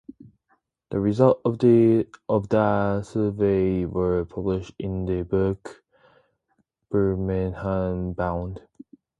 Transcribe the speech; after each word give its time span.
The 0.89 0.99
results 0.99 1.41
of 1.45 1.59
that 2.49 3.05
survey 3.05 3.85
were 3.85 4.25
published 4.25 4.73
in 4.79 5.05
the 5.05 5.21
book 5.21 5.83
"Birmingham 6.89 8.13
Bound". 8.13 8.61